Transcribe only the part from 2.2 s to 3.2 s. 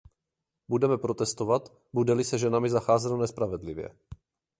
se ženami zacházeno